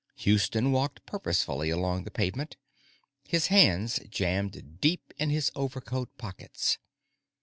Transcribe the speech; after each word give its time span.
David 0.15 0.23
Houston 0.23 0.71
walked 0.71 1.05
purposefully 1.05 1.69
along 1.69 2.05
the 2.05 2.09
pavement, 2.09 2.57
his 3.27 3.47
hand 3.53 3.99
jammed 4.09 4.79
deep 4.81 5.13
in 5.19 5.29
his 5.29 5.51
overcoat 5.53 6.17
pockets. 6.17 6.79